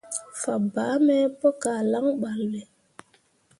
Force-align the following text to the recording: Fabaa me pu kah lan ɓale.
Fabaa 0.41 0.95
me 1.05 1.17
pu 1.39 1.47
kah 1.61 1.81
lan 1.91 2.07
ɓale. 2.21 2.61